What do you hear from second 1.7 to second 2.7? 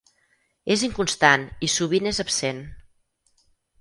sovint és absent.